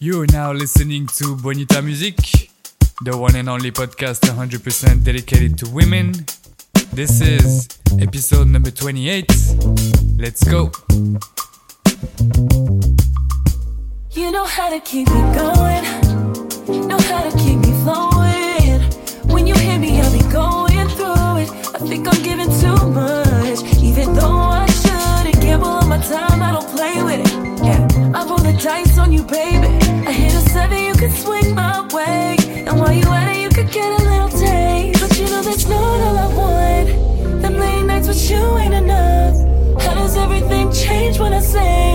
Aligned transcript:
You 0.00 0.20
are 0.22 0.26
now 0.26 0.52
listening 0.52 1.06
to 1.18 1.36
Bonita 1.36 1.80
Music, 1.80 2.16
the 3.02 3.16
one 3.16 3.36
and 3.36 3.48
only 3.48 3.70
podcast 3.70 4.20
100% 4.20 5.04
dedicated 5.04 5.56
to 5.58 5.70
women. 5.70 6.12
This 6.92 7.20
is 7.20 7.68
episode 8.00 8.48
number 8.48 8.70
28. 8.70 9.24
Let's 10.18 10.44
go. 10.44 10.70
You 14.10 14.30
know 14.30 14.44
how 14.44 14.68
to 14.70 14.80
keep 14.80 15.08
me 15.08 15.20
going, 15.34 15.84
know 16.88 16.98
how 16.98 17.28
to 17.28 17.36
keep 17.38 17.58
me 17.58 17.72
flowing. 17.82 18.80
When 19.32 19.46
you 19.46 19.54
hear 19.54 19.78
me, 19.78 20.00
I'll 20.00 20.12
be 20.12 20.22
going 20.30 20.88
through 20.88 21.38
it. 21.42 21.50
I 21.74 21.78
think 21.78 22.06
I'm 22.06 22.22
giving 22.22 22.50
too 22.60 22.76
much, 22.90 23.82
even 23.82 24.12
though 24.14 24.38
I 24.38 24.66
shouldn't 24.66 25.40
gamble 25.40 25.68
on 25.68 25.88
my 25.88 25.98
time. 25.98 26.42
I 26.42 26.52
don't 26.52 26.68
play 26.68 27.02
with 27.02 27.20
it. 27.26 27.64
Yeah, 27.64 27.88
I 28.14 28.26
roll 28.26 28.38
the 28.38 28.52
dice 28.62 28.98
on 28.98 29.12
you, 29.12 29.22
baby 29.24 29.73
could 31.08 31.18
swing 31.18 31.54
my 31.54 31.86
way. 31.92 32.36
And 32.66 32.78
while 32.80 32.92
you 32.92 33.06
at 33.08 33.36
it, 33.36 33.42
you 33.42 33.48
could 33.50 33.70
get 33.70 34.00
a 34.00 34.04
little 34.04 34.28
taste. 34.28 35.00
But 35.00 35.18
you 35.18 35.26
know 35.26 35.42
that's 35.42 35.66
not 35.66 36.00
all 36.06 36.16
I 36.16 36.28
want. 36.34 37.42
Them 37.42 37.58
late 37.58 37.84
nights 37.84 38.08
with 38.08 38.30
you 38.30 38.42
ain't 38.58 38.74
enough. 38.74 39.36
How 39.82 39.94
does 39.94 40.16
everything 40.16 40.72
change 40.72 41.18
when 41.18 41.34
I 41.34 41.40
say? 41.40 41.93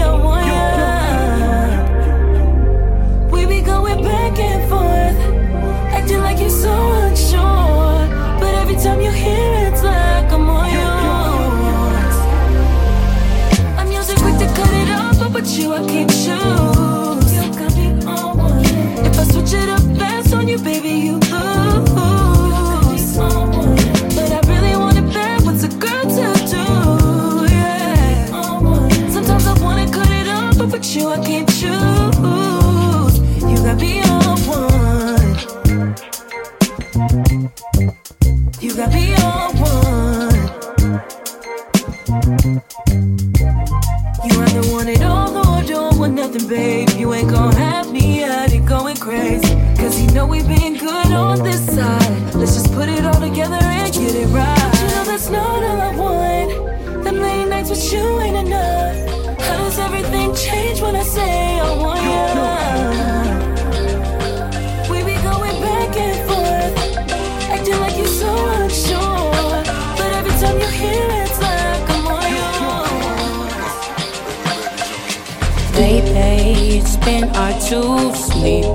to 77.69 78.11
sleep. 78.15 78.65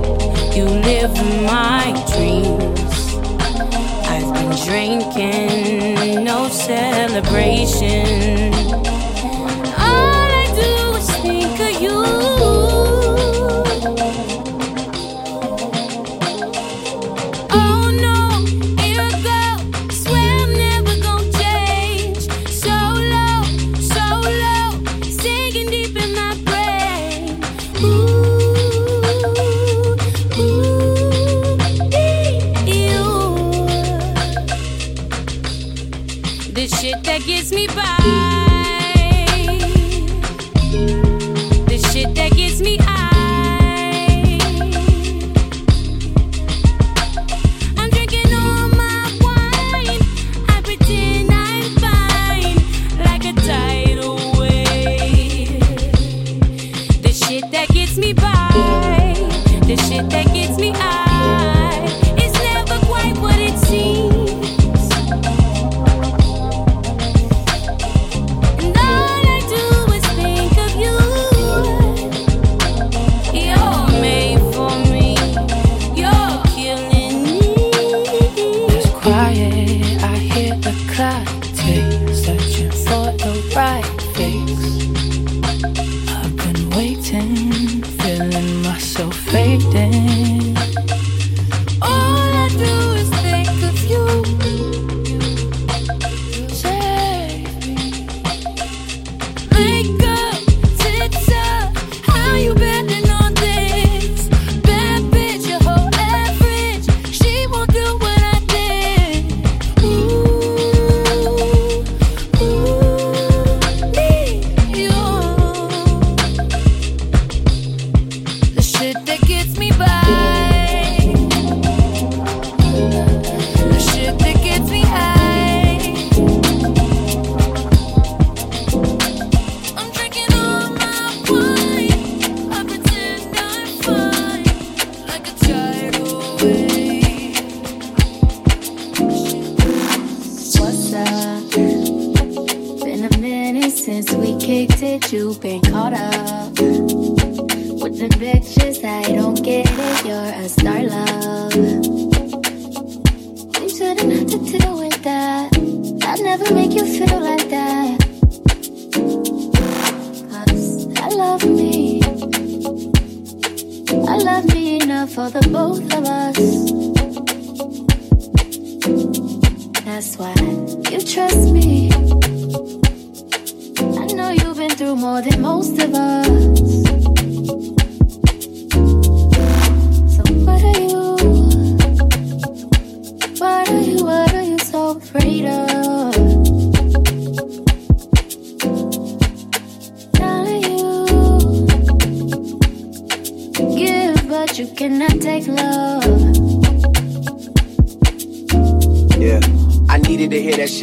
You 0.55 0.67
live 0.67 1.15
my 1.43 1.91
dreams. 2.15 3.17
I've 4.07 4.33
been 4.33 4.55
drinking, 4.65 6.23
no 6.23 6.49
celebration. 6.49 8.54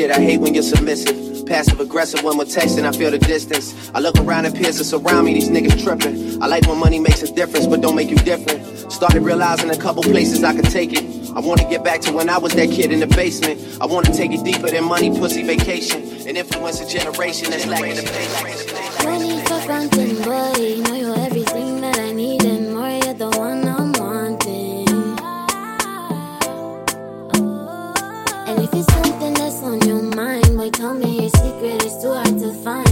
Shit. 0.02 0.12
I 0.12 0.20
hate 0.20 0.40
when 0.40 0.54
you're 0.54 0.64
submissive. 0.64 1.46
Passive 1.46 1.80
aggressive 1.80 2.24
when 2.24 2.38
we're 2.38 2.46
texting, 2.46 2.86
I 2.86 2.92
feel 2.92 3.12
the 3.12 3.20
distance. 3.20 3.92
I 3.94 4.00
look 4.00 4.18
around 4.18 4.46
and 4.46 4.56
peers 4.56 4.78
that's 4.78 4.94
around 4.94 5.26
me, 5.26 5.34
these 5.34 5.50
niggas 5.50 5.84
tripping. 5.84 6.42
I 6.42 6.48
like 6.48 6.66
when 6.66 6.78
money 6.78 7.00
makes 7.00 7.22
a 7.24 7.34
difference, 7.34 7.68
but 7.68 7.82
don't 7.82 7.96
make 7.96 8.10
you 8.10 8.16
different. 8.18 8.92
Started 8.92 9.22
realizing 9.22 9.70
a 9.70 9.78
couple 9.78 10.02
places 10.04 10.44
I 10.44 10.56
could 10.56 10.70
take 10.70 10.94
it. 10.94 11.04
I 11.36 11.40
wanna 11.40 11.70
get 11.70 11.84
back 11.84 12.02
to 12.02 12.14
when 12.14 12.30
I 12.30 12.38
was 12.38 12.54
that 12.54 12.70
kid 12.72 12.92
in 12.92 13.00
the 13.00 13.08
basement. 13.08 13.60
I 13.82 13.86
wanna 13.86 14.14
take 14.14 14.32
it 14.32 14.44
deeper 14.44 14.70
than 14.70 14.86
money, 14.86 15.10
pussy, 15.10 15.44
vacation. 15.44 16.02
And 16.28 16.38
influence 16.38 16.80
a 16.80 16.88
generation 16.88 17.52
that's 17.52 17.66
lacking 17.68 17.96
the 17.96 18.04
patience. 18.04 19.04
No 19.04 19.18
need 19.20 19.48
for 19.48 19.60
fronting, 19.62 20.22
boy. 20.22 21.01
Secret. 31.62 31.86
It's 31.86 32.02
too 32.02 32.12
hard 32.12 32.40
to 32.40 32.54
find. 32.64 32.91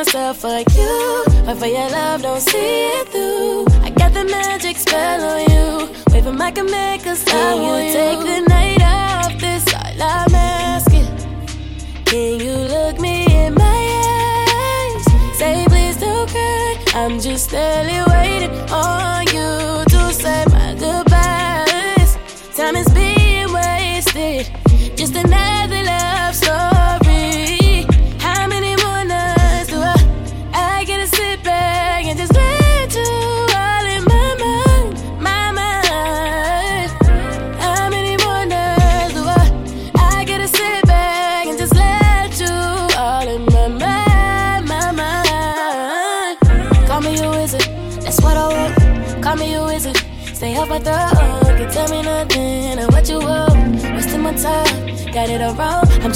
Myself 0.00 0.38
for 0.38 0.48
you, 0.48 1.24
but 1.44 1.56
for 1.58 1.66
your 1.66 1.90
love, 1.90 2.22
don't 2.22 2.40
see 2.40 2.86
it 2.98 3.08
through. 3.08 3.66
I 3.84 3.90
got 3.90 4.14
the 4.14 4.24
magic 4.24 4.78
spell 4.78 5.20
on 5.32 5.40
you, 5.52 5.94
waving 6.10 6.38
my 6.38 6.50
can 6.50 6.64
make 6.70 7.06
us 7.06 7.22
Can 7.22 7.62
you 7.62 7.69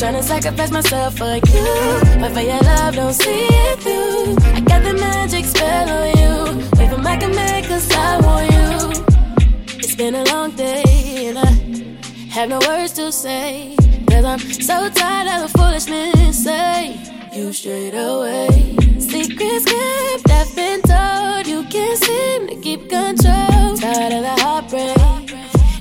I'm 0.04 0.12
tryna 0.12 0.22
sacrifice 0.22 0.70
myself 0.70 1.16
for 1.16 1.34
you, 1.34 2.20
but 2.20 2.32
for 2.32 2.40
your 2.40 2.60
love, 2.60 2.94
don't 2.94 3.14
see 3.14 3.46
it 3.48 3.78
through. 3.80 4.36
I 4.52 4.60
got 4.60 4.82
the 4.82 4.92
magic 4.92 5.46
spell 5.46 5.88
on 5.88 6.08
you, 6.18 6.98
my 6.98 7.16
can 7.16 7.34
make 7.34 7.70
us 7.70 7.90
I 7.90 8.20
want 8.20 8.52
you. 8.52 9.78
It's 9.78 9.94
been 9.94 10.14
a 10.14 10.24
long 10.24 10.50
day 10.56 11.28
and 11.28 11.38
I 11.38 11.50
have 12.30 12.50
no 12.50 12.58
words 12.68 12.92
to 12.94 13.10
say. 13.12 13.76
Cause 14.10 14.26
I'm 14.26 14.40
so 14.40 14.90
tired 14.90 15.28
of 15.42 15.50
the 15.50 15.58
foolishness. 15.58 16.44
Say 16.44 17.00
you 17.32 17.54
straight 17.54 17.94
away. 17.94 18.76
Secrets 18.98 19.64
kept, 19.64 20.30
I've 20.30 20.54
been 20.54 20.82
told. 20.82 21.46
You 21.46 21.64
can't 21.64 22.04
seem 22.04 22.48
to 22.48 22.56
keep 22.56 22.90
control. 22.90 23.76
Tired 23.78 24.12
of 24.12 24.22
the 24.22 24.36
heartbreak 24.42 24.94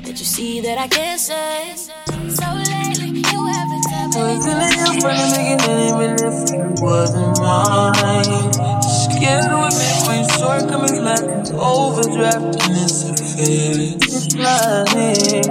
that 0.04 0.16
you 0.18 0.26
see 0.36 0.62
that 0.62 0.78
I 0.78 0.88
can't 0.88 1.20
say. 1.20 1.76
So 1.76 2.46
lately, 2.54 2.83
haven't 3.22 3.86
I 3.94 4.34
you 4.34 4.98
from 4.98 5.14
the 5.14 5.30
beginning, 5.38 5.94
even 5.94 6.18
if 6.18 6.50
it 6.50 6.82
wasn't 6.82 7.38
mine. 7.38 8.50
Scared 8.82 9.54
what 9.54 9.70
make 9.78 10.02
my 10.10 10.26
short 10.34 10.66
coming 10.70 11.04
like 11.04 11.22
an 11.22 11.46
overdraft 11.54 12.58
and 12.66 12.74
it's 12.74 13.06
a 13.06 13.14
fade. 13.14 14.02
It's 14.02 14.34
lying. 14.34 15.46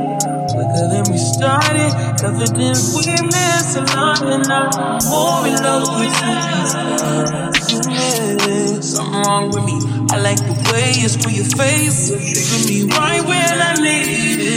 Quicker 0.50 0.87
than 0.90 1.07
we 1.07 1.19
started, 1.19 1.95
evident 2.26 2.83
we 2.99 3.14
miss 3.31 3.76
a 3.76 3.83
lot 3.95 4.23
and 4.26 4.42
I'm 4.50 4.99
more 5.07 5.47
in 5.47 5.54
love 5.62 5.87
with 5.95 6.11
you. 6.19 6.33
Something 8.83 9.23
wrong 9.23 9.50
with 9.50 9.64
me. 9.64 9.78
I 10.11 10.19
like 10.21 10.38
the 10.38 10.54
way 10.73 10.92
you 10.99 11.09
screw 11.09 11.31
your 11.31 11.47
face. 11.57 12.11
For 12.11 12.59
me, 12.69 12.90
right 12.90 13.23
when 13.25 13.61
I 13.61 13.75
need 13.81 14.40
it. 14.40 14.51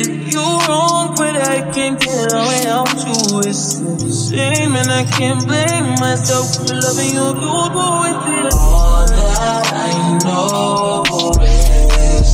Wrong, 0.45 1.15
but 1.17 1.35
I 1.35 1.61
can't 1.71 1.99
get 1.99 2.31
away 2.31 2.65
you. 3.05 3.39
It's 3.39 3.79
a 3.79 4.13
shame, 4.29 4.75
and 4.75 4.89
I 4.91 5.03
can't 5.05 5.43
blame 5.45 5.95
myself 5.99 6.55
for 6.55 6.65
loving 6.73 7.13
you. 7.13 7.27
You 7.27 7.33
do 7.33 7.89
with 8.03 8.27
it. 8.45 8.53
All 8.53 9.07
that 9.07 9.73
I 9.73 9.91
know 10.23 11.03
is 11.41 12.29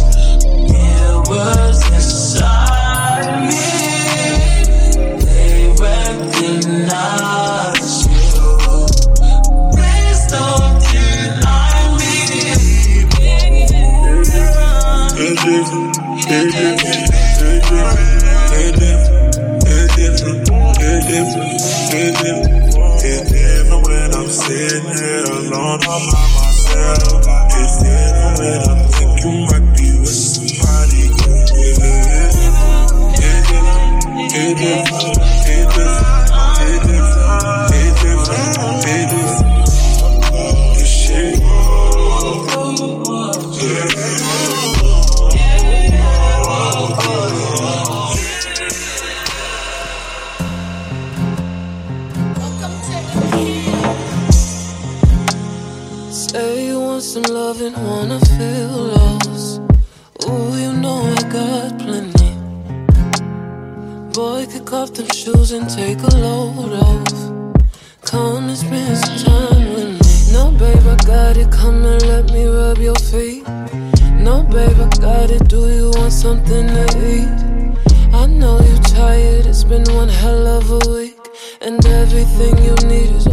was 1.29 1.79
inside 1.93 3.27
me. 3.47 3.65
They 5.25 5.71
recognize 5.79 7.27
you. 8.07 8.11
All 25.91 26.00
by 26.10 26.25
myself. 26.39 27.27
I 27.27 27.50
just 27.51 27.83
didn't 27.83 28.39
let 28.39 28.65
I 28.65 28.80
loving, 57.61 57.85
wanna 57.85 58.19
feel 58.19 58.69
lost. 58.69 59.61
Ooh, 60.27 60.57
you 60.57 60.73
know 60.73 61.01
I 61.17 61.23
got 61.29 61.79
plenty. 61.79 62.31
Boy, 64.13 64.45
kick 64.51 64.73
off 64.73 64.93
them 64.93 65.07
shoes 65.13 65.51
and 65.51 65.69
take 65.69 66.01
a 66.01 66.15
load 66.17 66.73
off. 66.73 67.53
Come 68.01 68.49
and 68.49 68.57
spend 68.57 68.97
some 68.97 69.17
time 69.17 69.73
with 69.73 69.91
me. 69.99 70.33
No, 70.33 70.51
babe, 70.51 70.87
I 70.87 70.95
got 71.05 71.37
it. 71.37 71.51
Come 71.51 71.85
and 71.85 72.01
let 72.07 72.31
me 72.31 72.45
rub 72.45 72.77
your 72.77 72.95
feet. 72.95 73.47
No, 74.17 74.43
babe, 74.43 74.79
I 74.79 74.89
got 74.99 75.31
it. 75.31 75.47
Do 75.47 75.69
you 75.69 75.91
want 75.95 76.13
something 76.13 76.67
to 76.67 76.85
eat? 77.15 77.37
I 78.13 78.25
know 78.25 78.59
you're 78.59 78.85
tired. 79.01 79.45
It's 79.45 79.63
been 79.63 79.83
one 79.93 80.09
hell 80.09 80.47
of 80.47 80.69
a 80.71 80.91
week. 80.91 81.17
And 81.61 81.85
everything 81.85 82.57
you 82.63 82.75
need 82.87 83.11
is 83.15 83.27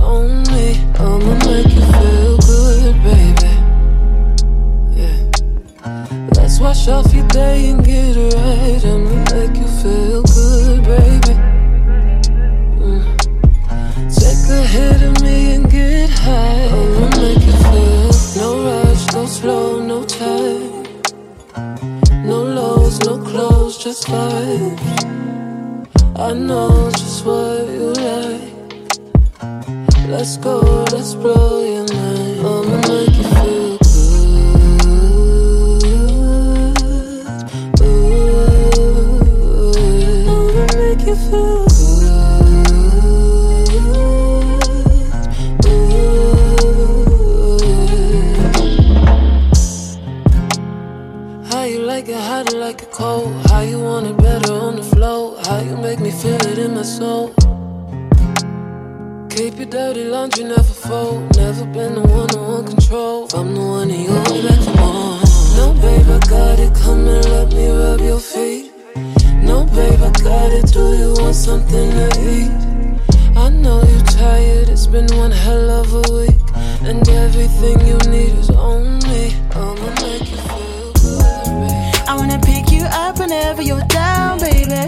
been 75.06 75.16
one 75.16 75.30
hell 75.30 75.70
of 75.70 75.92
a 75.92 76.12
week. 76.12 76.40
And 76.82 77.08
everything 77.08 77.78
you 77.86 77.98
need 78.10 78.34
is 78.42 78.50
on 78.50 78.98
me. 79.06 79.22
I'ma 79.54 79.88
make 80.02 80.26
you 80.30 80.38
feel 80.48 80.92
good. 80.94 82.08
I 82.10 82.14
wanna 82.18 82.40
pick 82.40 82.72
you 82.72 82.84
up 83.04 83.18
whenever 83.18 83.62
you're 83.62 83.86
down, 84.02 84.40
baby. 84.40 84.82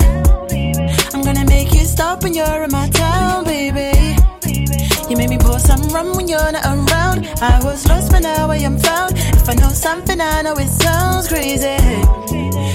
I'm 1.15 1.23
gonna 1.23 1.45
make 1.45 1.73
you 1.73 1.85
stop 1.85 2.25
when 2.25 2.35
you're 2.35 2.63
in 2.65 2.73
my 2.73 2.89
town, 2.91 3.45
baby. 3.45 4.17
You 5.09 5.17
make 5.17 5.31
me 5.31 5.39
pour 5.39 5.59
some 5.59 5.83
rum 5.95 6.17
when 6.17 6.27
you're 6.27 6.53
not 6.57 6.65
around. 6.65 7.19
I 7.41 7.61
was 7.63 7.87
lost, 7.89 8.11
but 8.11 8.23
now 8.23 8.51
I 8.51 8.57
am 8.69 8.79
found. 8.79 9.13
If 9.41 9.49
I 9.49 9.55
know 9.55 9.73
something, 9.87 10.21
I 10.21 10.43
know 10.43 10.55
it 10.55 10.71
sounds 10.85 11.29
crazy. 11.29 11.79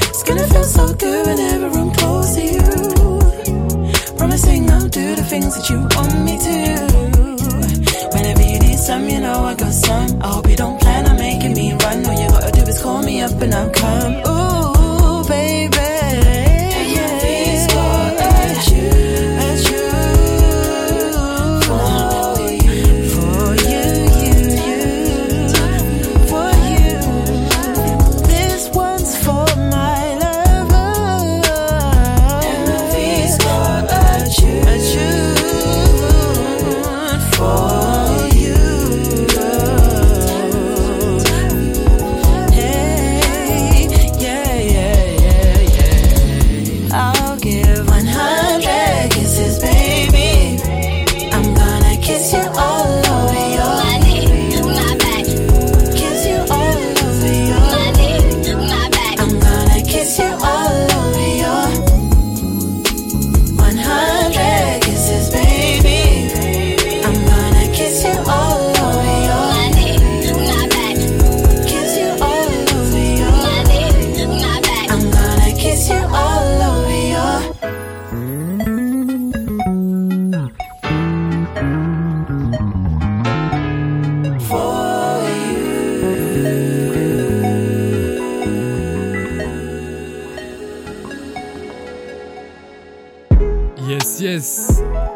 It's 0.10 0.24
gonna 0.24 0.48
feel 0.54 0.64
so 0.64 0.94
good 0.94 1.28
whenever 1.28 1.68
I'm 1.80 1.92
close 2.00 2.36
to 2.36 2.44
you. 2.56 2.64
Promising 4.18 4.70
I'll 4.70 4.88
do 4.88 5.16
the 5.16 5.26
things 5.32 5.52
that 5.56 5.70
you 5.70 5.80
want 5.96 6.16
me 6.28 6.38
to. 6.48 7.25
Some, 8.86 9.10
you 9.10 9.20
know 9.20 9.44
I 9.44 9.56
got 9.56 9.74
some. 9.74 10.22
I 10.22 10.28
hope 10.28 10.48
you 10.48 10.56
don't 10.56 10.80
plan 10.80 11.08
on 11.10 11.18
making 11.18 11.54
me 11.54 11.74
run. 11.74 12.06
All 12.06 12.22
you 12.22 12.30
gotta 12.30 12.52
do 12.52 12.62
is 12.70 12.80
call 12.80 13.02
me 13.02 13.20
up 13.20 13.32
and 13.42 13.52
I'll 13.52 13.72
come. 13.72 14.14
Ooh, 14.28 14.75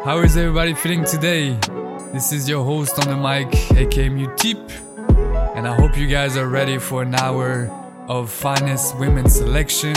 How 0.02 0.20
is 0.20 0.34
everybody 0.34 0.72
feeling 0.72 1.04
today? 1.04 1.58
This 2.10 2.32
is 2.32 2.48
your 2.48 2.64
host 2.64 2.98
on 2.98 3.08
the 3.08 3.16
mic, 3.16 3.54
aka 3.76 4.08
Mutip, 4.08 4.70
and 5.54 5.68
I 5.68 5.74
hope 5.74 5.94
you 5.94 6.06
guys 6.06 6.38
are 6.38 6.48
ready 6.48 6.78
for 6.78 7.02
an 7.02 7.14
hour 7.14 7.68
of 8.08 8.30
finest 8.30 8.98
women 8.98 9.28
selection. 9.28 9.94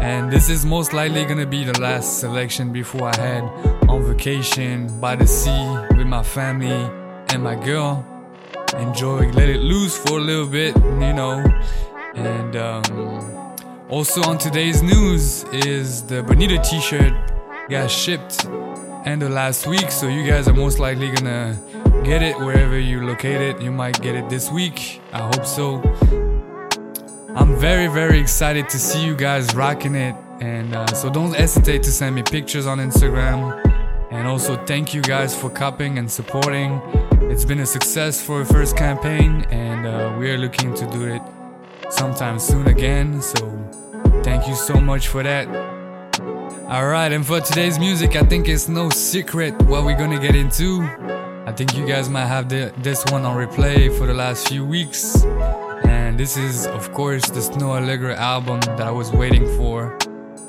And 0.00 0.30
this 0.30 0.48
is 0.48 0.64
most 0.64 0.92
likely 0.92 1.24
gonna 1.24 1.46
be 1.46 1.64
the 1.64 1.80
last 1.80 2.20
selection 2.20 2.72
before 2.72 3.08
I 3.08 3.16
head 3.16 3.42
on 3.88 4.04
vacation 4.04 4.86
by 5.00 5.16
the 5.16 5.26
sea 5.26 5.76
with 5.96 6.06
my 6.06 6.22
family 6.22 6.88
and 7.30 7.42
my 7.42 7.56
girl. 7.56 8.06
Enjoy, 8.78 9.28
let 9.32 9.48
it 9.48 9.62
loose 9.62 9.98
for 9.98 10.18
a 10.18 10.22
little 10.22 10.46
bit, 10.46 10.76
you 10.76 11.12
know. 11.12 11.44
And 12.14 12.54
um, 12.54 13.56
also 13.90 14.22
on 14.22 14.38
today's 14.38 14.80
news 14.80 15.42
is 15.52 16.04
the 16.04 16.22
Bonita 16.22 16.62
t-shirt 16.62 17.12
got 17.68 17.90
shipped 17.90 18.46
end 19.04 19.22
of 19.22 19.30
last 19.30 19.66
week, 19.66 19.90
so 19.90 20.08
you 20.08 20.24
guys 20.26 20.48
are 20.48 20.52
most 20.54 20.78
likely 20.78 21.10
gonna 21.10 21.58
get 22.04 22.22
it 22.22 22.38
wherever 22.38 22.78
you 22.78 23.04
locate 23.06 23.40
it. 23.40 23.60
You 23.60 23.70
might 23.72 24.00
get 24.00 24.14
it 24.14 24.28
this 24.28 24.50
week. 24.50 25.00
I 25.12 25.18
hope 25.18 25.44
so. 25.46 25.82
I'm 27.34 27.56
very, 27.56 27.88
very 27.88 28.20
excited 28.20 28.68
to 28.68 28.78
see 28.78 29.04
you 29.04 29.16
guys 29.16 29.54
rocking 29.54 29.94
it, 29.94 30.14
and 30.40 30.74
uh, 30.74 30.86
so 30.88 31.10
don't 31.10 31.34
hesitate 31.34 31.82
to 31.84 31.90
send 31.90 32.14
me 32.14 32.22
pictures 32.22 32.66
on 32.66 32.78
Instagram 32.78 33.60
And 34.12 34.28
also, 34.28 34.62
thank 34.66 34.92
you 34.92 35.00
guys 35.00 35.34
for 35.34 35.48
copying 35.48 35.96
and 35.98 36.10
supporting. 36.10 36.82
It's 37.32 37.46
been 37.46 37.60
a 37.60 37.66
success 37.66 38.20
for 38.20 38.42
a 38.42 38.44
first 38.44 38.76
campaign, 38.76 39.46
and 39.50 39.86
uh, 39.86 40.14
we 40.18 40.30
are 40.30 40.36
looking 40.36 40.74
to 40.74 40.86
do 40.90 41.04
it 41.06 41.22
sometime 41.88 42.38
soon 42.38 42.66
again. 42.68 43.22
So, 43.22 43.50
thank 44.22 44.46
you 44.46 44.54
so 44.54 44.74
much 44.74 45.08
for 45.08 45.22
that. 45.22 45.71
Alright, 46.72 47.12
and 47.12 47.26
for 47.26 47.38
today's 47.38 47.78
music, 47.78 48.16
I 48.16 48.22
think 48.22 48.48
it's 48.48 48.66
no 48.66 48.88
secret 48.88 49.52
what 49.64 49.84
we're 49.84 49.94
gonna 49.94 50.18
get 50.18 50.34
into. 50.34 50.80
I 51.44 51.52
think 51.52 51.76
you 51.76 51.86
guys 51.86 52.08
might 52.08 52.24
have 52.24 52.48
the, 52.48 52.72
this 52.78 53.04
one 53.10 53.26
on 53.26 53.36
replay 53.36 53.94
for 53.98 54.06
the 54.06 54.14
last 54.14 54.48
few 54.48 54.64
weeks. 54.64 55.22
And 55.84 56.18
this 56.18 56.38
is, 56.38 56.66
of 56.66 56.90
course, 56.94 57.28
the 57.28 57.40
Snoh 57.40 57.78
Aalegra 57.78 58.16
album 58.16 58.60
that 58.60 58.80
I 58.80 58.90
was 58.90 59.12
waiting 59.12 59.46
for. 59.58 59.98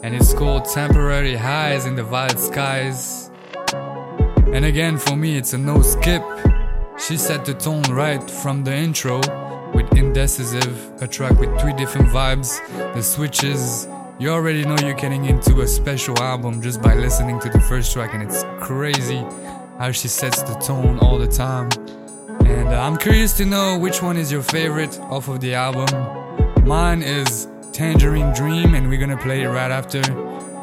And 0.02 0.16
it's 0.16 0.34
called 0.34 0.64
Temporary 0.64 1.36
Highs 1.36 1.86
in 1.86 1.98
the 1.98 2.06
Violet 2.06 2.40
Skies. 2.40 3.30
And 4.54 4.64
again, 4.64 4.98
for 4.98 5.18
me, 5.18 5.36
it's 5.36 5.52
a 5.52 5.58
no 5.58 5.82
skip. 5.82 6.24
She 6.98 7.18
set 7.18 7.44
the 7.44 7.54
tone 7.54 7.84
right 7.92 8.24
from 8.32 8.64
the 8.64 8.74
intro 8.74 9.18
with 9.74 9.92
Indecisive, 9.98 11.02
a 11.02 11.08
track 11.08 11.38
with 11.38 11.60
three 11.60 11.74
different 11.74 12.08
vibes, 12.08 12.62
the 12.94 13.04
switches, 13.04 13.90
you 14.20 14.30
already 14.30 14.64
know 14.64 14.76
you're 14.82 14.94
getting 14.94 15.26
into 15.26 15.62
a 15.62 15.68
special 15.68 16.18
album 16.20 16.62
just 16.62 16.82
by 16.82 16.94
listening 16.94 17.40
to 17.40 17.50
the 17.50 17.60
first 17.60 17.92
track, 17.94 18.14
and 18.14 18.22
it's 18.22 18.44
crazy 18.60 19.24
how 19.80 19.92
she 19.92 20.08
sets 20.08 20.44
the 20.44 20.54
tone 20.56 21.00
all 21.00 21.18
the 21.18 21.28
time. 21.28 21.70
And 22.46 22.70
uh, 22.70 22.82
I'm 22.82 22.98
curious 22.98 23.36
to 23.38 23.46
know 23.46 23.78
which 23.78 24.02
one 24.02 24.18
is 24.18 24.32
your 24.32 24.44
favorite 24.44 25.00
off 25.02 25.28
of 25.28 25.42
the 25.42 25.56
album. 25.56 25.88
Mine 26.66 27.02
is 27.02 27.48
Tangerine 27.72 28.34
Dream, 28.34 28.76
and 28.76 28.88
we're 28.88 29.00
gonna 29.00 29.18
play 29.18 29.42
it 29.42 29.48
right 29.48 29.72
after. 29.72 30.02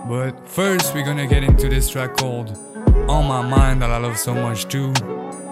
But 0.09 0.33
first, 0.49 0.95
we're 0.95 1.05
gonna 1.05 1.27
get 1.27 1.43
into 1.43 1.69
this 1.69 1.91
track 1.91 2.17
called 2.17 2.57
On 3.09 3.27
My 3.27 3.43
Mind 3.43 3.83
that 3.83 3.91
I 3.91 3.99
love 3.99 4.19
so 4.19 4.35
much 4.35 4.69
too. 4.69 4.93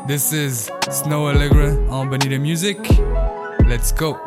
This 0.07 0.33
is 0.33 0.71
Snoh 0.87 1.35
Aalegra 1.35 1.91
on 1.91 2.09
Bonita 2.09 2.39
Music. 2.39 2.79
Let's 3.67 3.93
go. 3.93 4.19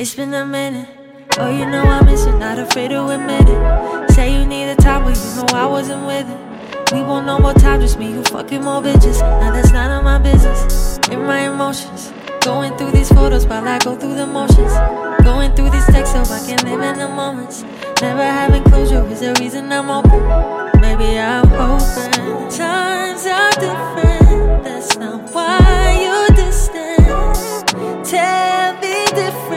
It's 0.00 0.14
been 0.14 0.32
a 0.32 0.46
minute. 0.46 0.88
Oh, 1.38 1.50
you 1.50 1.66
know 1.66 1.82
I 1.82 2.04
miss 2.04 2.24
it, 2.24 2.38
not 2.38 2.56
afraid 2.56 2.90
to 2.90 3.08
admit 3.08 3.48
it. 3.48 4.10
Say 4.12 4.32
you 4.32 4.46
need 4.46 4.70
a 4.70 4.76
time, 4.76 5.02
but 5.02 5.16
you 5.16 5.34
know 5.34 5.46
I 5.52 5.66
wasn't 5.66 6.06
with 6.06 6.24
it. 6.30 6.92
We 6.92 7.02
want 7.02 7.26
no 7.26 7.40
more 7.40 7.52
time, 7.52 7.80
just 7.80 7.98
me, 7.98 8.12
you 8.12 8.22
fucking 8.22 8.62
more 8.62 8.80
bitches. 8.80 9.18
Now 9.18 9.50
that's 9.50 9.72
none 9.72 9.90
of 9.90 10.04
my 10.04 10.18
business. 10.18 10.98
In 11.10 11.24
my 11.24 11.52
emotions, 11.52 12.12
going 12.42 12.76
through 12.76 12.92
these 12.92 13.08
photos 13.08 13.44
while 13.44 13.66
I 13.66 13.80
go 13.80 13.96
through 13.96 14.14
the 14.14 14.24
motions. 14.24 14.72
Going 15.24 15.52
through 15.56 15.70
these 15.70 15.86
texts 15.86 16.14
so 16.14 16.32
I 16.32 16.46
can 16.46 16.64
live 16.64 16.80
in 16.80 16.98
the 17.00 17.08
moments. 17.08 17.64
Never 18.00 18.22
having 18.22 18.62
closure 18.70 19.04
is 19.08 19.18
the 19.18 19.34
reason 19.40 19.72
I'm 19.72 19.90
open. 19.90 20.22
Maybe 20.80 21.18
I'm 21.18 21.48
hoping 21.48 22.48
times 22.56 23.26
are 23.26 23.50
different. 23.58 24.62
That's 24.62 24.96
not 24.96 25.28
why 25.34 25.98
you're 26.04 26.36
distant. 26.36 28.06
Tell 28.06 28.74
me 28.74 29.04
different. 29.06 29.47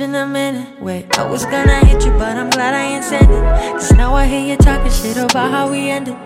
Been 0.00 0.14
a 0.14 0.26
minute. 0.26 0.80
Wait, 0.80 1.04
I 1.18 1.30
was 1.30 1.44
gonna 1.44 1.84
hit 1.84 2.06
you, 2.06 2.12
but 2.12 2.34
I'm 2.34 2.48
glad 2.48 2.72
I 2.72 2.84
ain't 2.92 3.04
said 3.04 3.24
it. 3.24 3.42
Cause 3.72 3.92
now 3.92 4.14
I 4.14 4.24
hear 4.24 4.40
you 4.40 4.56
talking 4.56 4.90
shit 4.90 5.18
about 5.18 5.50
how 5.50 5.70
we 5.70 5.90
ended. 5.90 6.16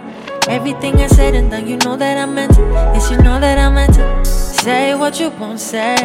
Everything 0.46 0.94
I 1.00 1.08
said 1.08 1.34
and 1.34 1.50
done, 1.50 1.66
you 1.66 1.76
know 1.78 1.96
that 1.96 2.16
I 2.16 2.24
meant 2.24 2.52
it. 2.52 2.68
Yes, 2.94 3.10
you 3.10 3.16
know 3.16 3.40
that 3.40 3.58
I 3.58 3.68
meant 3.70 3.98
it. 3.98 4.26
Say 4.26 4.94
what 4.94 5.18
you 5.18 5.30
won't 5.40 5.58
say, 5.58 5.96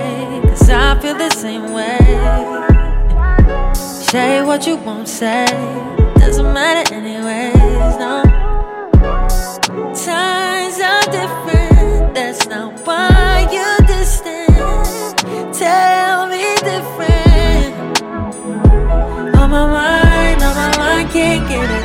cause 0.45 0.67
I 0.67 0.99
feel 0.99 1.15
the 1.15 1.29
same 1.29 1.73
way. 1.77 1.99
Say 3.75 4.41
what 4.41 4.65
you 4.65 4.77
won't 4.77 5.07
say, 5.07 5.45
doesn't 6.15 6.51
matter 6.51 6.91
anyways, 6.91 7.97
no. 8.03 8.23
Times 9.93 10.28
it 21.51 21.78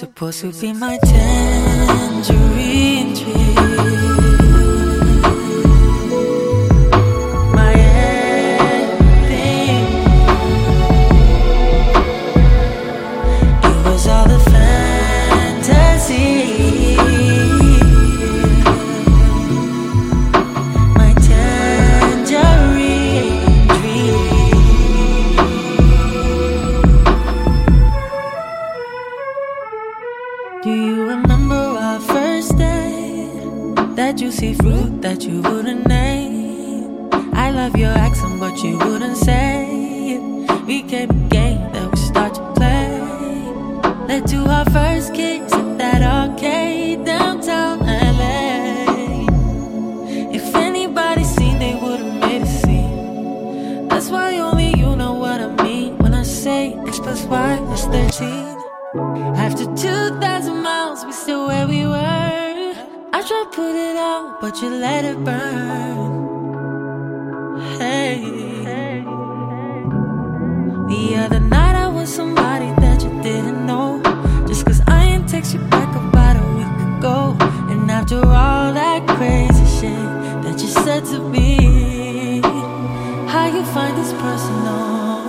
supposed 0.00 0.40
to 0.40 0.50
be 0.58 0.72
my 0.72 0.96
tangerine 0.96 1.39
was 72.00 72.14
somebody 72.14 72.68
that 72.80 73.02
you 73.02 73.10
didn't 73.22 73.66
know. 73.66 74.00
Just 74.48 74.64
cause 74.64 74.80
I 74.86 75.04
ain't 75.04 75.28
text 75.28 75.52
you 75.52 75.60
back 75.68 75.94
about 75.94 76.36
a 76.36 76.46
week 76.58 76.78
ago. 76.98 77.36
And 77.70 77.90
after 77.90 78.16
all 78.16 78.72
that 78.72 79.06
crazy 79.06 79.66
shit 79.78 80.06
that 80.44 80.56
you 80.62 80.68
said 80.68 81.04
to 81.12 81.18
me, 81.28 82.40
how 83.28 83.46
you 83.54 83.62
find 83.64 83.94
this 83.98 84.12
personal? 84.14 85.20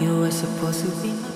You 0.00 0.18
were 0.18 0.32
supposed 0.32 0.84
to 0.84 0.90
be 1.00 1.33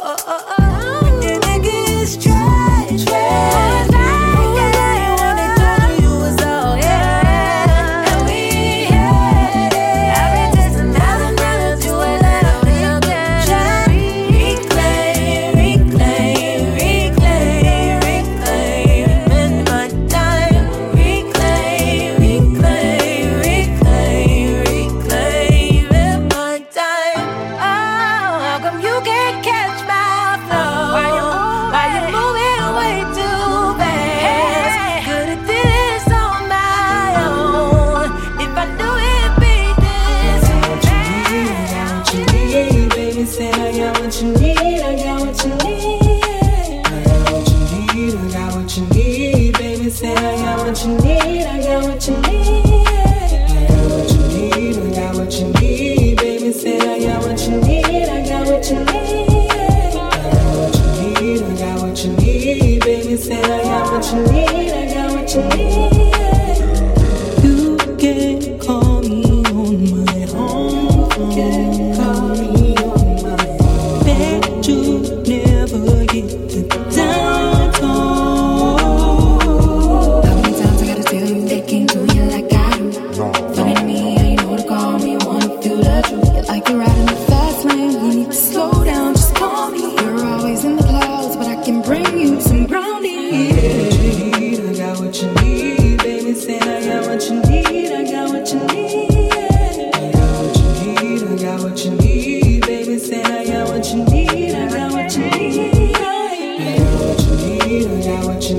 oh, 0.00 0.16
oh, 0.26 0.44
oh. 0.46 0.51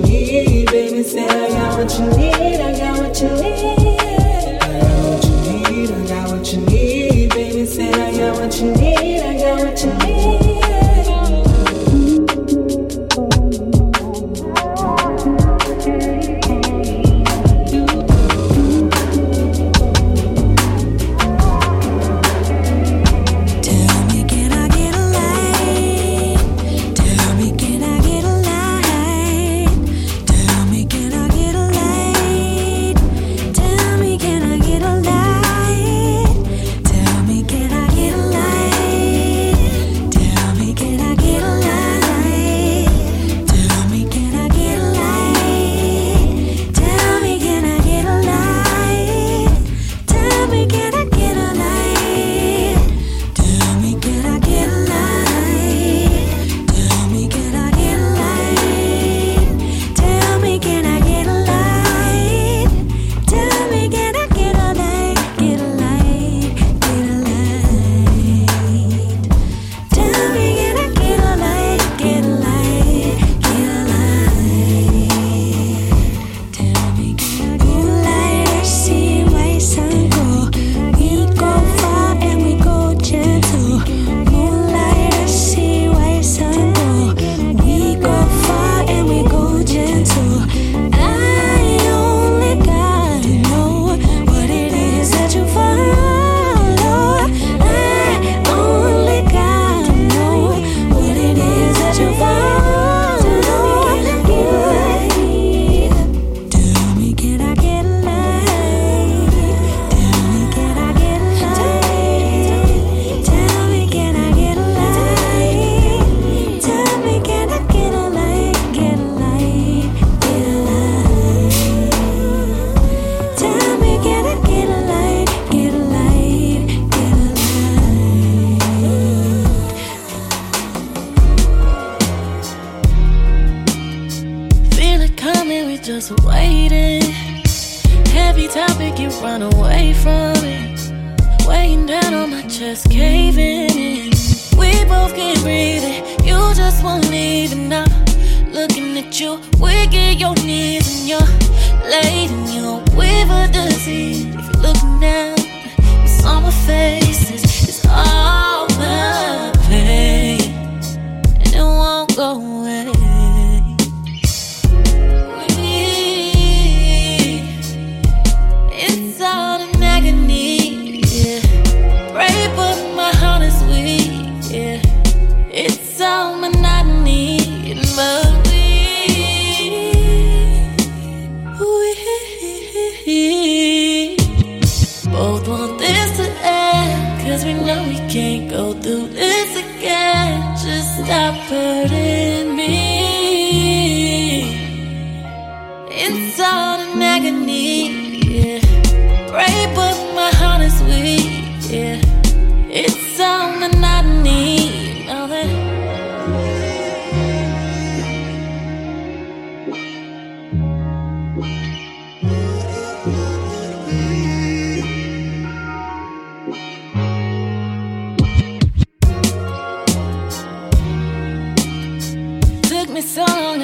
need, 0.03 0.71
baby. 0.71 1.03
Say 1.03 1.25
I 1.25 1.47
got 1.49 1.77
what 1.77 1.99
you 1.99 2.05
need, 2.17 2.59
I 2.59 2.77
got 2.77 2.99
what 2.99 3.21
you 3.21 3.29
need. 3.29 4.59
I 4.61 4.81
got 4.81 5.03
what 5.03 5.23
you 5.25 5.35
need, 5.51 5.91
I 5.91 6.07
got 6.07 6.29
what 6.31 6.53
you 6.53 6.59
need, 6.61 7.29
baby. 7.29 7.65
Say 7.65 7.91
I 7.91 8.17
got 8.17 8.39
what 8.39 8.59
you 8.59 8.71
need. 8.75 9.12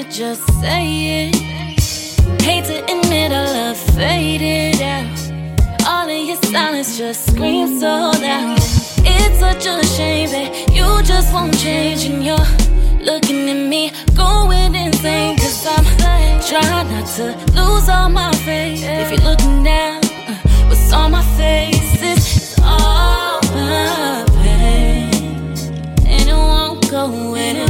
just 0.09 0.41
say 0.59 1.27
it. 1.27 1.35
Hate 2.41 2.65
to 2.65 2.83
admit 2.83 3.31
I 3.31 3.45
love 3.45 3.77
faded 3.77 4.81
out. 4.81 5.85
All 5.85 6.09
of 6.09 6.27
your 6.27 6.37
silence 6.43 6.97
just 6.97 7.27
screams 7.27 7.79
so 7.79 7.87
loud. 7.87 8.57
It's 9.05 9.39
such 9.39 9.67
a 9.67 9.85
shame 9.85 10.29
that 10.31 10.73
you 10.73 11.03
just 11.03 11.31
won't 11.31 11.55
change 11.59 12.05
and 12.05 12.23
you're 12.25 12.49
looking 13.05 13.49
at 13.49 13.69
me 13.69 13.91
going 14.15 14.73
insane. 14.73 15.37
Cause 15.37 15.67
I'm 15.67 15.85
trying 16.41 16.89
not 16.89 17.07
to 17.17 17.35
lose 17.53 17.87
all 17.87 18.09
my 18.09 18.31
faith. 18.37 18.83
If 18.83 19.11
you're 19.11 19.29
looking 19.29 19.63
down, 19.63 20.03
uh, 20.27 20.35
what's 20.69 20.91
on 20.91 21.11
my 21.11 21.23
face? 21.37 22.01
It's 22.01 22.59
all 22.61 23.39
my 23.53 24.25
pain, 24.41 25.13
and 26.07 26.29
it 26.29 26.33
won't 26.33 26.89
go 26.89 27.35
anywhere. 27.35 27.68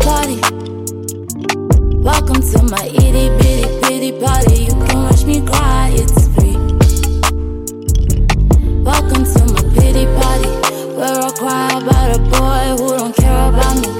Party. 0.00 0.40
Welcome 2.00 2.40
to 2.52 2.62
my 2.70 2.84
itty 2.86 3.28
bitty 3.38 3.66
pity 3.82 4.12
party. 4.12 4.64
You 4.64 4.74
can 4.86 5.02
watch 5.04 5.24
me 5.24 5.40
cry, 5.44 5.90
it's 5.94 6.28
free. 6.34 6.56
Welcome 8.82 9.24
to 9.34 9.40
my 9.54 9.62
pity 9.76 10.06
party, 10.18 10.50
where 10.96 11.18
I 11.18 11.30
cry 11.40 11.68
about 11.80 12.16
a 12.16 12.20
boy 12.34 12.64
who 12.78 12.86
don't 12.98 13.16
care 13.16 13.48
about 13.50 13.76
me. 13.82 13.90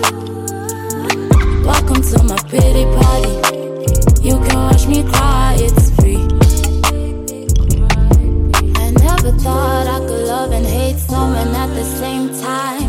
Welcome 1.65 2.03
to 2.11 2.23
my 2.25 2.39
pity 2.49 2.85
party. 2.99 3.35
You 4.27 4.39
can 4.47 4.59
watch 4.69 4.87
me 4.87 5.03
cry, 5.05 5.57
it's 5.59 5.91
free. 5.97 6.25
I 8.83 8.91
never 9.07 9.33
thought 9.39 9.87
I 9.87 9.99
could 10.07 10.27
love 10.27 10.53
and 10.53 10.67
hate 10.67 10.99
someone 10.99 11.49
at 11.49 11.69
the 11.75 11.85
same 11.85 12.29
time. 12.41 12.80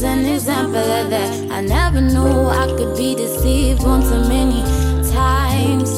He's 0.00 0.08
an 0.08 0.24
example 0.24 0.76
of 0.78 1.10
that. 1.10 1.52
I 1.52 1.60
never 1.60 2.00
knew 2.00 2.48
I 2.48 2.66
could 2.68 2.96
be 2.96 3.14
deceived 3.14 3.82
one 3.82 4.00
too 4.00 4.26
many 4.30 4.62
times. 5.12 5.90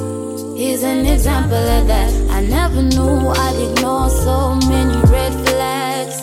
He's 0.58 0.82
an 0.82 1.06
example 1.06 1.54
of 1.54 1.86
that. 1.86 2.12
I 2.28 2.40
never 2.40 2.82
knew 2.82 3.28
I'd 3.28 3.70
ignore 3.70 4.10
so 4.10 4.56
many 4.66 4.96
red 5.08 5.32
flags. 5.46 6.18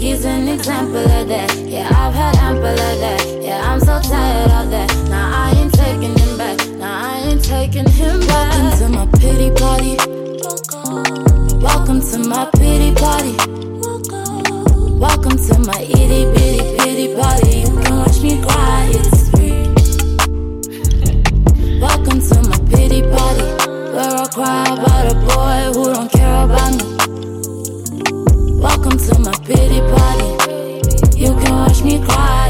He's 0.00 0.24
an 0.24 0.48
example 0.48 1.04
of 1.04 1.28
that. 1.28 1.54
Yeah, 1.54 1.86
I've 1.90 2.14
had 2.14 2.34
ample 2.36 2.64
of 2.64 2.76
that. 2.76 3.42
Yeah, 3.42 3.70
I'm 3.70 3.80
so 3.80 4.00
tired 4.00 4.50
of 4.52 4.70
that. 4.70 4.88
Now 5.10 5.44
I 5.44 5.50
ain't 5.58 5.74
taking 5.74 6.16
him 6.18 6.38
back. 6.38 6.66
Now 6.78 7.12
I 7.12 7.18
ain't 7.26 7.44
taking 7.44 7.86
him 7.90 8.20
back. 8.20 8.52
Welcome 8.54 8.78
to 8.78 8.88
my 8.88 9.06
pity 9.18 9.50
party. 9.50 9.96
Welcome 11.60 12.00
to 12.00 12.18
my 12.26 12.48
pity 12.56 12.94
party. 12.94 13.63
Welcome 15.04 15.36
to 15.36 15.58
my 15.66 15.80
itty 15.82 16.24
bitty 16.32 16.62
pity 16.78 17.14
party. 17.14 17.58
You 17.60 17.82
can 17.82 17.98
watch 17.98 18.22
me 18.22 18.40
cry, 18.40 18.88
it's 18.88 19.28
free. 19.28 19.64
Welcome 21.78 22.20
to 22.28 22.36
my 22.48 22.58
pity 22.70 23.02
party, 23.02 23.44
where 23.92 24.14
I 24.16 24.26
cry 24.32 24.64
about 24.64 25.12
a 25.12 25.14
boy 25.28 25.58
who 25.74 25.92
don't 25.92 26.10
care 26.10 26.44
about 26.46 26.72
me. 26.72 26.86
Welcome 28.58 28.96
to 28.96 29.18
my 29.20 29.36
pity 29.44 29.80
party. 29.92 30.30
You 31.20 31.36
can 31.36 31.52
watch 31.52 31.82
me 31.82 32.02
cry, 32.02 32.43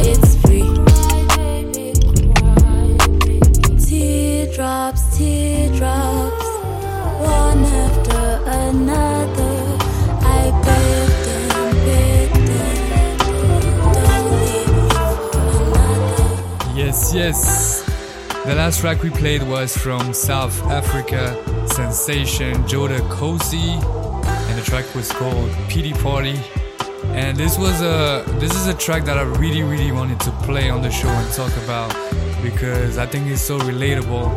Yes. 17.24 17.82
The 18.44 18.54
last 18.54 18.80
track 18.80 19.02
we 19.02 19.08
played 19.08 19.42
was 19.44 19.74
from 19.74 20.12
South 20.12 20.62
Africa 20.64 21.34
sensation 21.66 22.52
Joda 22.64 23.00
Cozy, 23.08 23.70
and 24.46 24.58
the 24.58 24.62
track 24.62 24.84
was 24.94 25.10
called 25.10 25.50
Pity 25.70 25.94
Party. 25.94 26.38
And 27.16 27.34
this 27.34 27.56
was 27.56 27.80
a 27.80 28.26
this 28.40 28.54
is 28.54 28.66
a 28.66 28.74
track 28.74 29.06
that 29.06 29.16
I 29.16 29.22
really 29.22 29.62
really 29.62 29.90
wanted 29.90 30.20
to 30.20 30.32
play 30.44 30.68
on 30.68 30.82
the 30.82 30.90
show 30.90 31.08
and 31.08 31.32
talk 31.32 31.56
about 31.64 31.96
because 32.42 32.98
I 32.98 33.06
think 33.06 33.28
it's 33.28 33.40
so 33.40 33.58
relatable. 33.58 34.28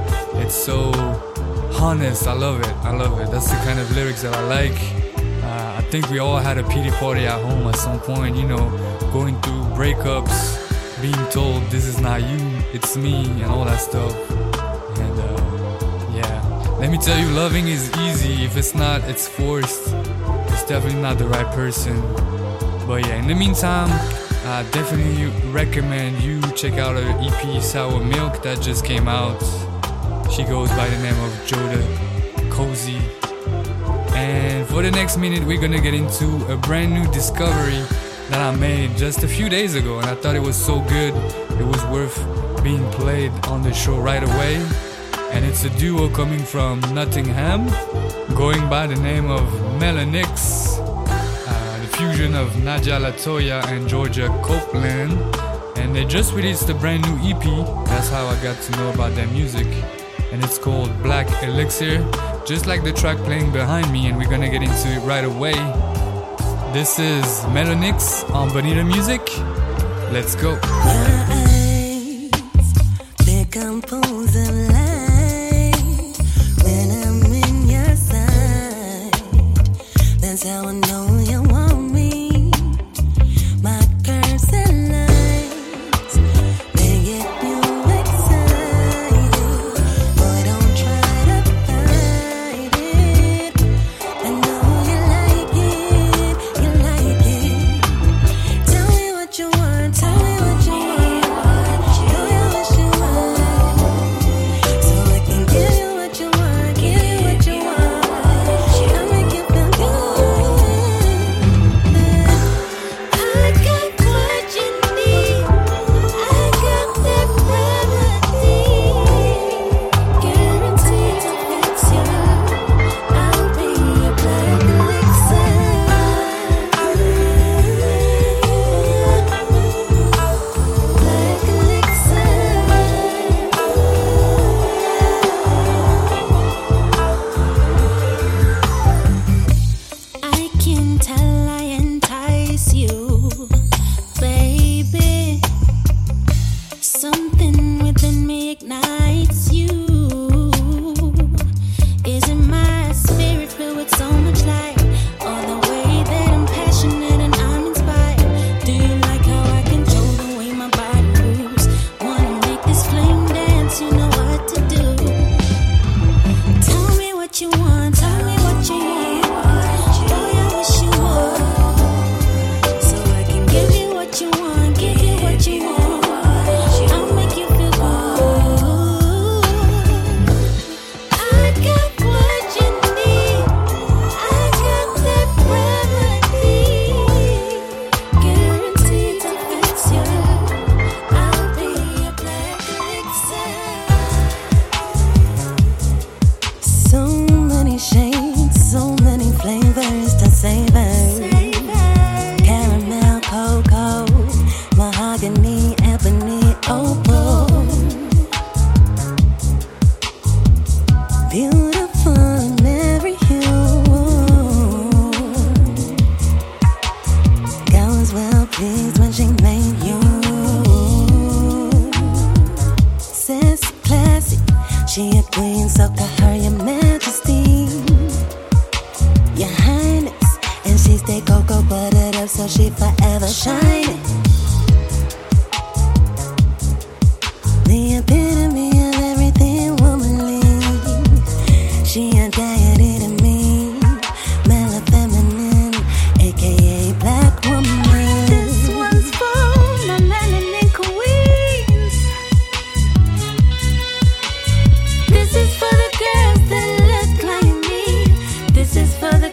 It's 0.41 0.55
so 0.55 0.93
honest. 1.81 2.25
I 2.25 2.31
love 2.31 2.61
it. 2.61 2.73
I 2.85 2.95
love 2.95 3.19
it. 3.19 3.29
That's 3.29 3.49
the 3.51 3.57
kind 3.67 3.81
of 3.81 3.93
lyrics 3.97 4.21
that 4.21 4.33
I 4.33 4.43
like. 4.47 4.79
Uh, 5.43 5.79
I 5.79 5.81
think 5.91 6.09
we 6.09 6.19
all 6.19 6.37
had 6.37 6.57
a 6.57 6.63
pity 6.63 6.91
party 6.91 7.25
at 7.25 7.41
home 7.41 7.67
at 7.67 7.75
some 7.75 7.99
point. 7.99 8.37
You 8.37 8.47
know, 8.47 8.65
going 9.11 9.35
through 9.41 9.63
breakups, 9.75 10.63
being 11.01 11.29
told 11.29 11.61
this 11.69 11.85
is 11.85 11.99
not 11.99 12.21
you, 12.21 12.39
it's 12.77 12.95
me, 12.95 13.25
and 13.41 13.45
all 13.45 13.65
that 13.65 13.81
stuff. 13.81 14.13
And 14.99 15.19
uh, 15.19 16.11
yeah, 16.13 16.77
let 16.79 16.91
me 16.91 16.99
tell 16.99 17.17
you, 17.17 17.27
loving 17.29 17.67
is 17.67 17.91
easy. 17.97 18.45
If 18.45 18.55
it's 18.55 18.75
not, 18.75 19.03
it's 19.05 19.27
forced. 19.27 19.93
It's 20.51 20.65
definitely 20.65 21.01
not 21.01 21.17
the 21.17 21.27
right 21.27 21.47
person. 21.55 21.99
But 22.85 23.07
yeah, 23.07 23.15
in 23.15 23.27
the 23.27 23.33
meantime, 23.33 23.89
I 24.45 24.63
definitely 24.71 25.25
recommend 25.49 26.21
you 26.21 26.39
check 26.51 26.73
out 26.73 26.95
her 26.95 27.09
EP 27.19 27.63
Sour 27.63 27.99
Milk 28.03 28.43
that 28.43 28.61
just 28.61 28.85
came 28.85 29.07
out. 29.07 29.41
She 30.31 30.43
goes 30.43 30.69
by 30.69 30.87
the 30.87 30.99
name 30.99 31.19
of 31.27 31.31
Joda 31.49 31.81
Cozy. 32.51 33.01
And 34.15 34.67
for 34.67 34.83
the 34.83 34.91
next 34.91 35.17
minute, 35.17 35.43
we're 35.43 35.61
gonna 35.61 35.81
get 35.81 35.95
into 35.95 36.27
a 36.53 36.57
brand 36.57 36.93
new 36.93 37.11
discovery 37.11 37.81
that 38.29 38.41
I 38.41 38.55
made 38.55 38.95
just 38.97 39.23
a 39.23 39.27
few 39.27 39.49
days 39.49 39.73
ago, 39.73 39.97
and 39.97 40.05
I 40.05 40.13
thought 40.13 40.35
it 40.35 40.43
was 40.43 40.55
so 40.55 40.79
good, 40.81 41.15
it 41.59 41.65
was 41.65 41.83
worth 41.85 42.46
being 42.63 42.89
played 42.91 43.31
on 43.47 43.61
the 43.63 43.73
show 43.73 43.97
right 43.97 44.23
away. 44.23 44.55
And 45.31 45.45
it's 45.45 45.65
a 45.65 45.69
duo 45.71 46.09
coming 46.09 46.39
from 46.39 46.79
Nottingham, 46.93 47.67
going 48.35 48.69
by 48.69 48.87
the 48.87 48.95
name 48.95 49.29
of 49.29 49.41
Melanix, 49.79 50.79
uh, 50.79 51.79
the 51.81 51.97
fusion 51.97 52.35
of 52.35 52.63
Nadia 52.63 52.99
Latoya 52.99 53.65
and 53.67 53.87
Georgia 53.87 54.27
Copeland. 54.43 55.13
And 55.77 55.95
they 55.95 56.05
just 56.05 56.33
released 56.33 56.69
a 56.69 56.73
brand 56.73 57.03
new 57.03 57.17
EP. 57.29 57.43
That's 57.87 58.09
how 58.09 58.25
I 58.25 58.41
got 58.41 58.61
to 58.63 58.71
know 58.77 58.91
about 58.91 59.13
their 59.15 59.27
music. 59.27 59.67
And 60.31 60.43
it's 60.43 60.57
called 60.57 60.91
Black 61.03 61.27
Elixir, 61.43 62.05
just 62.45 62.65
like 62.65 62.83
the 62.83 62.93
track 62.93 63.17
playing 63.19 63.51
behind 63.51 63.91
me, 63.91 64.07
and 64.07 64.17
we're 64.17 64.29
gonna 64.29 64.49
get 64.49 64.63
into 64.63 64.87
it 64.89 64.99
right 64.99 65.25
away. 65.25 65.55
This 66.73 66.99
is 66.99 67.25
Melanix 67.55 68.29
on 68.33 68.49
Bonita 68.49 68.83
Music. 68.83 69.21
Let's 70.11 70.35
go. 70.35 70.59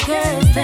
Is 0.08 0.63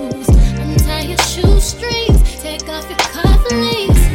shoes, 0.00 0.28
untie 0.28 1.02
your 1.02 1.18
shoestrings, 1.18 2.42
take 2.42 2.68
off 2.68 2.88
your 2.88 2.98
cufflinks. 2.98 4.09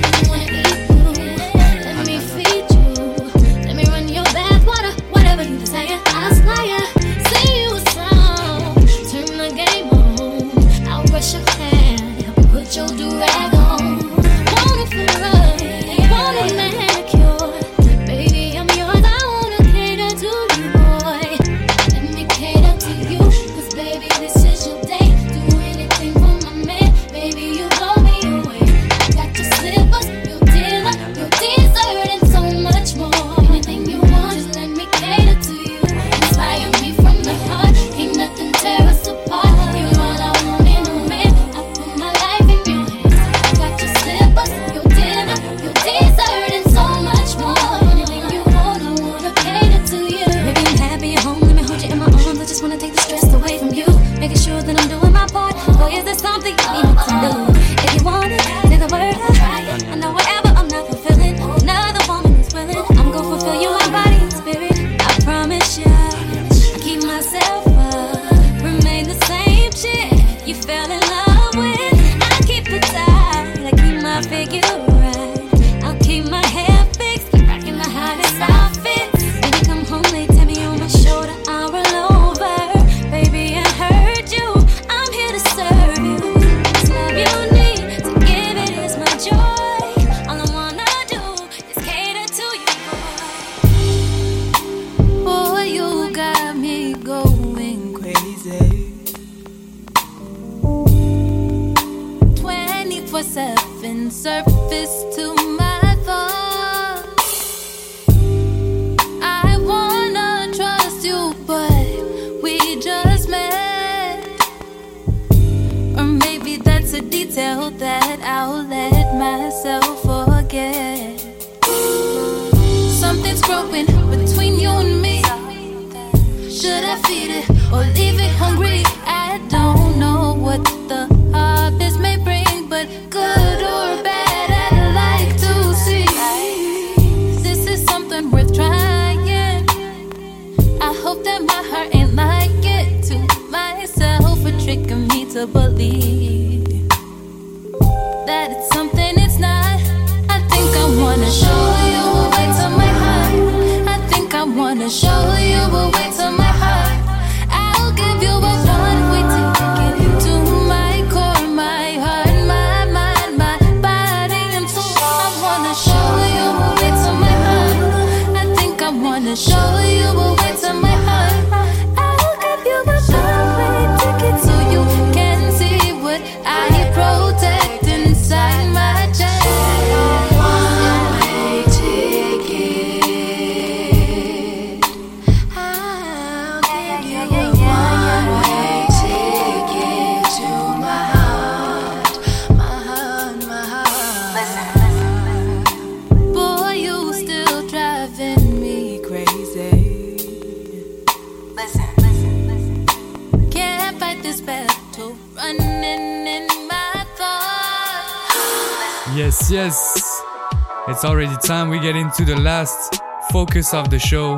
Focus 213.56 213.74
of 213.74 213.90
the 213.90 214.00
show. 214.00 214.38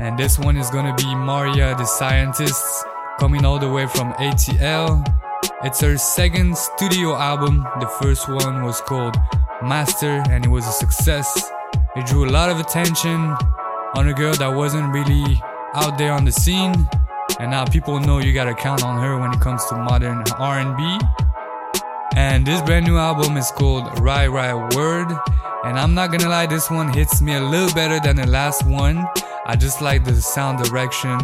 And 0.00 0.18
this 0.18 0.38
one 0.38 0.56
is 0.56 0.70
gonna 0.70 0.94
be 0.94 1.14
Mariah 1.14 1.76
the 1.76 1.84
Scientist, 1.84 2.64
coming 3.20 3.44
all 3.44 3.58
the 3.58 3.68
way 3.68 3.86
from 3.86 4.14
ATL. 4.14 5.04
It's 5.62 5.82
her 5.82 5.98
second 5.98 6.56
studio 6.56 7.14
album. 7.14 7.66
The 7.80 7.86
first 8.00 8.26
one 8.26 8.64
was 8.64 8.80
called 8.80 9.16
Master 9.62 10.24
and 10.30 10.46
it 10.46 10.48
was 10.48 10.66
a 10.66 10.72
success. 10.72 11.28
It 11.94 12.06
drew 12.06 12.24
a 12.24 12.32
lot 12.32 12.48
of 12.48 12.58
attention 12.58 13.36
on 13.96 14.08
a 14.08 14.14
girl 14.14 14.32
that 14.32 14.48
wasn't 14.48 14.94
really 14.94 15.38
out 15.74 15.98
there 15.98 16.12
on 16.12 16.24
the 16.24 16.32
scene. 16.32 16.88
And 17.38 17.50
now 17.50 17.66
people 17.66 18.00
know 18.00 18.18
you 18.18 18.32
gotta 18.32 18.54
count 18.54 18.82
on 18.82 18.98
her 18.98 19.18
when 19.18 19.30
it 19.34 19.40
comes 19.40 19.62
to 19.66 19.74
modern 19.76 20.24
R&B. 20.38 21.00
And 22.16 22.46
this 22.46 22.62
brand 22.62 22.86
new 22.86 22.96
album 22.96 23.36
is 23.36 23.50
called 23.50 24.00
Ry 24.00 24.26
Ry 24.26 24.54
World. 24.54 25.12
And 25.64 25.78
I'm 25.78 25.94
not 25.94 26.10
gonna 26.12 26.28
lie, 26.28 26.46
this 26.46 26.70
one 26.70 26.92
hits 26.92 27.22
me 27.22 27.34
a 27.34 27.40
little 27.40 27.72
better 27.74 27.98
than 27.98 28.16
the 28.16 28.26
last 28.26 28.66
one. 28.66 29.06
I 29.46 29.56
just 29.56 29.80
like 29.80 30.04
the 30.04 30.14
sound 30.20 30.62
direction 30.62 31.18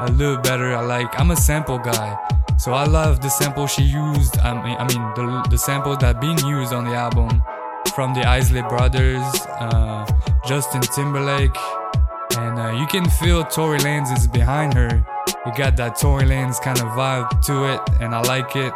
a 0.00 0.10
little 0.12 0.36
better. 0.36 0.74
I 0.76 0.80
like, 0.84 1.18
I'm 1.18 1.30
a 1.30 1.36
sample 1.36 1.78
guy. 1.78 2.16
So 2.58 2.72
I 2.72 2.84
love 2.84 3.20
the 3.20 3.28
sample 3.28 3.66
she 3.66 3.82
used. 3.82 4.38
I 4.38 4.52
mean, 4.54 4.76
I 4.78 4.84
mean 4.88 5.02
the, 5.14 5.46
the 5.50 5.58
sample 5.58 5.96
that 5.96 6.20
being 6.20 6.38
used 6.38 6.72
on 6.72 6.84
the 6.84 6.94
album 6.94 7.42
from 7.94 8.14
the 8.14 8.22
Isley 8.22 8.62
Brothers, 8.62 9.24
uh, 9.60 10.06
Justin 10.46 10.82
Timberlake. 10.82 11.56
And 12.36 12.58
uh, 12.58 12.76
you 12.78 12.86
can 12.86 13.08
feel 13.08 13.44
Tory 13.44 13.78
Lanez 13.78 14.14
is 14.16 14.26
behind 14.26 14.74
her. 14.74 15.04
You 15.46 15.52
got 15.56 15.76
that 15.76 15.96
Tory 15.96 16.24
Lanez 16.24 16.60
kind 16.60 16.78
of 16.78 16.86
vibe 16.88 17.40
to 17.46 17.72
it, 17.72 17.80
and 18.00 18.14
I 18.14 18.20
like 18.22 18.56
it. 18.56 18.72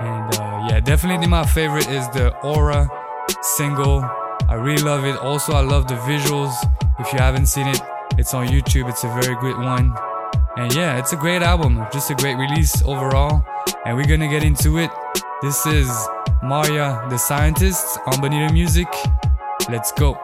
And 0.00 0.34
uh, 0.34 0.66
yeah, 0.70 0.80
definitely 0.80 1.26
my 1.26 1.44
favorite 1.44 1.88
is 1.88 2.08
the 2.10 2.34
Aura 2.40 2.88
single. 3.42 4.08
I 4.48 4.54
really 4.54 4.82
love 4.82 5.04
it. 5.04 5.16
Also, 5.16 5.52
I 5.52 5.60
love 5.60 5.88
the 5.88 5.94
visuals. 5.94 6.54
If 6.98 7.12
you 7.12 7.18
haven't 7.18 7.46
seen 7.46 7.66
it, 7.66 7.80
it's 8.16 8.32
on 8.32 8.46
YouTube. 8.46 8.88
It's 8.88 9.04
a 9.04 9.08
very 9.08 9.34
good 9.40 9.58
one. 9.58 9.94
And 10.56 10.72
yeah, 10.74 10.98
it's 10.98 11.12
a 11.12 11.16
great 11.16 11.42
album. 11.42 11.84
Just 11.92 12.10
a 12.10 12.14
great 12.14 12.36
release 12.36 12.82
overall. 12.82 13.44
And 13.84 13.96
we're 13.96 14.06
gonna 14.06 14.28
get 14.28 14.42
into 14.42 14.78
it. 14.78 14.90
This 15.42 15.66
is 15.66 15.88
Mariah 16.42 17.08
the 17.10 17.18
Scientist 17.18 17.98
on 18.06 18.20
Bonita 18.20 18.52
Music. 18.52 18.88
Let's 19.68 19.92
go. 19.92 20.16